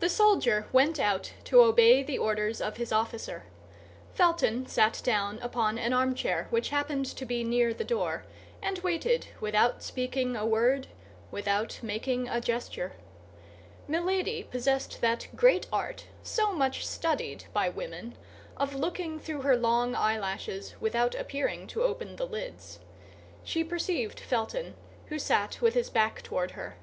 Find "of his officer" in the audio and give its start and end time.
2.62-3.44